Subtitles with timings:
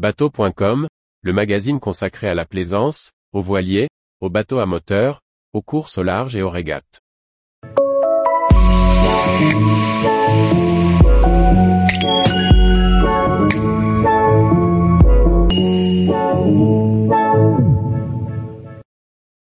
[0.00, 0.88] Bateau.com,
[1.20, 3.90] le magazine consacré à la plaisance, aux voiliers,
[4.22, 5.20] aux bateaux à moteur,
[5.52, 7.02] aux courses au large et aux régates.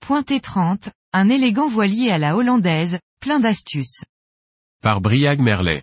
[0.00, 4.04] Pointé 30, un élégant voilier à la hollandaise, plein d'astuces.
[4.80, 5.82] Par Briag Merlet.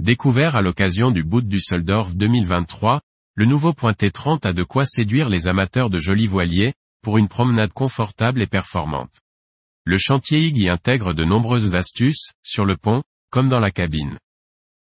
[0.00, 3.02] Découvert à l'occasion du Boot du Soldorf 2023,
[3.34, 7.28] le nouveau Pointé 30 a de quoi séduire les amateurs de jolis voiliers, pour une
[7.28, 9.22] promenade confortable et performante.
[9.84, 14.18] Le chantier IG y intègre de nombreuses astuces, sur le pont, comme dans la cabine.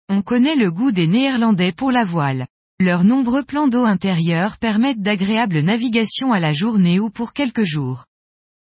[0.09, 2.47] On connaît le goût des Néerlandais pour la voile.
[2.79, 8.05] Leurs nombreux plans d'eau intérieurs permettent d'agréables navigations à la journée ou pour quelques jours.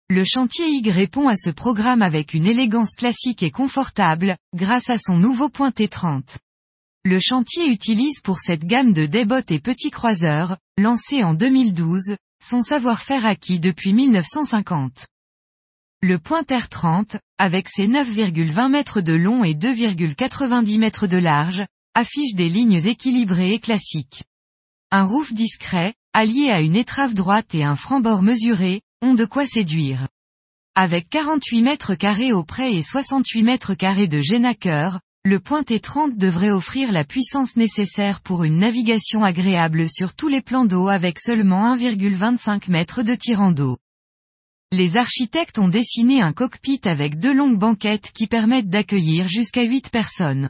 [0.09, 4.97] Le chantier IG répond à ce programme avec une élégance classique et confortable, grâce à
[4.97, 6.37] son nouveau pointé 30.
[7.05, 12.61] Le chantier utilise pour cette gamme de débottes et petits croiseurs, lancé en 2012, son
[12.61, 15.07] savoir-faire acquis depuis 1950.
[16.01, 22.35] Le Pointer 30, avec ses 9,20 mètres de long et 2,90 mètres de large, affiche
[22.35, 24.23] des lignes équilibrées et classiques.
[24.89, 29.45] Un roof discret, allié à une étrave droite et un franc-bord mesuré, ont de quoi
[29.45, 30.07] séduire.
[30.73, 36.17] Avec 48 mètres carrés au près et 68 mètres carrés de génaqueur, le pointé 30
[36.17, 41.17] devrait offrir la puissance nécessaire pour une navigation agréable sur tous les plans d'eau avec
[41.17, 43.77] seulement 1,25 mètres de tirant d'eau.
[44.73, 49.91] Les architectes ont dessiné un cockpit avec deux longues banquettes qui permettent d'accueillir jusqu'à 8
[49.91, 50.49] personnes.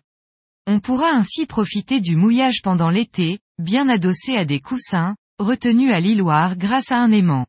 [0.66, 6.00] On pourra ainsi profiter du mouillage pendant l'été, bien adossé à des coussins, retenus à
[6.00, 7.46] l'îloir grâce à un aimant.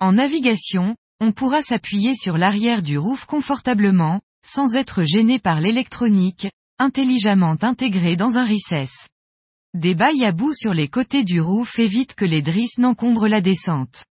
[0.00, 6.48] En navigation, on pourra s'appuyer sur l'arrière du roof confortablement, sans être gêné par l'électronique,
[6.78, 9.08] intelligemment intégrée dans un recess.
[9.74, 13.40] Des bails à bout sur les côtés du roof évitent que les drisses n'encombrent la
[13.40, 14.04] descente.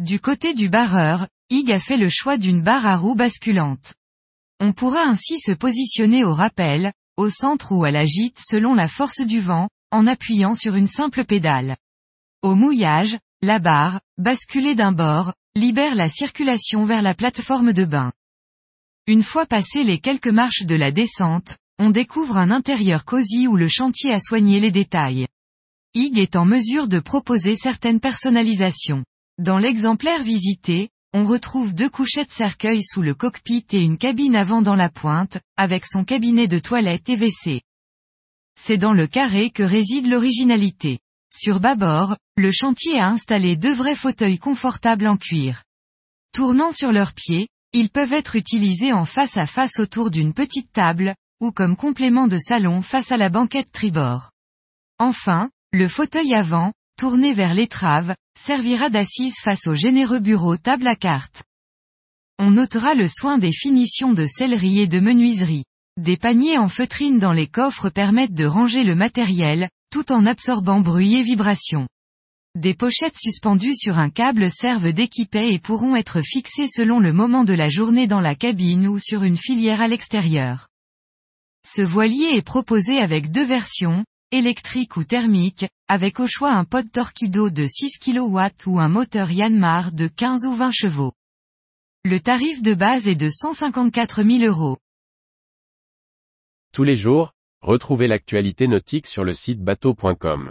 [0.00, 3.94] Du côté du barreur, IG a fait le choix d'une barre à roue basculante.
[4.60, 8.88] On pourra ainsi se positionner au rappel, au centre ou à la gîte selon la
[8.88, 11.76] force du vent, en appuyant sur une simple pédale.
[12.42, 18.12] Au mouillage, la barre, basculée d'un bord, libère la circulation vers la plateforme de bain.
[19.06, 23.54] Une fois passées les quelques marches de la descente, on découvre un intérieur cosy où
[23.54, 25.26] le chantier a soigné les détails.
[25.92, 29.04] IG est en mesure de proposer certaines personnalisations.
[29.36, 34.62] Dans l'exemplaire visité, on retrouve deux couchettes cercueil sous le cockpit et une cabine avant
[34.62, 37.60] dans la pointe, avec son cabinet de toilette et WC.
[38.58, 40.98] C'est dans le carré que réside l'originalité.
[41.30, 45.62] Sur bâbord, le chantier a installé deux vrais fauteuils confortables en cuir.
[46.32, 50.72] Tournant sur leurs pieds, ils peuvent être utilisés en face à face autour d'une petite
[50.72, 54.30] table, ou comme complément de salon face à la banquette tribord.
[55.00, 60.94] Enfin, le fauteuil avant, tourné vers l'étrave, servira d'assise face au généreux bureau table à
[60.94, 61.42] cartes.
[62.38, 65.64] On notera le soin des finitions de sellerie et de menuiserie.
[66.00, 70.80] Des paniers en feutrine dans les coffres permettent de ranger le matériel, tout en absorbant
[70.80, 71.88] bruit et vibration.
[72.54, 77.44] Des pochettes suspendues sur un câble servent d'équipet et pourront être fixées selon le moment
[77.44, 80.68] de la journée dans la cabine ou sur une filière à l'extérieur.
[81.66, 86.90] Ce voilier est proposé avec deux versions, électrique ou thermique, avec au choix un pod
[86.90, 91.12] Torquido de 6 kW ou un moteur Yanmar de 15 ou 20 chevaux.
[92.04, 94.78] Le tarif de base est de 154 000 euros.
[96.72, 100.50] Tous les jours, Retrouvez l'actualité nautique sur le site bateau.com.